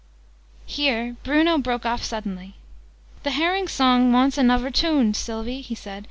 Here 0.65 1.15
Bruno 1.23 1.59
broke 1.59 1.85
off 1.85 2.03
suddenly. 2.03 2.55
"The 3.21 3.29
Herrings' 3.29 3.73
Song 3.73 4.11
wants 4.11 4.35
anuvver 4.35 4.71
tune, 4.73 5.13
Sylvie," 5.13 5.61
he 5.61 5.75
said. 5.75 5.99